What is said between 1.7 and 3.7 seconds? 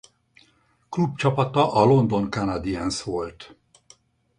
a London Canadiens volt.